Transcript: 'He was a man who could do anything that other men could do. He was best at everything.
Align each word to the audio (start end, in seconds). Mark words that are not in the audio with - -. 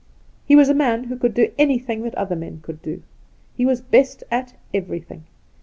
'He 0.47 0.55
was 0.55 0.67
a 0.67 0.73
man 0.73 1.03
who 1.03 1.15
could 1.15 1.35
do 1.35 1.51
anything 1.59 2.01
that 2.01 2.15
other 2.15 2.35
men 2.35 2.61
could 2.63 2.81
do. 2.81 3.03
He 3.55 3.67
was 3.67 3.81
best 3.81 4.23
at 4.31 4.55
everything. 4.73 5.25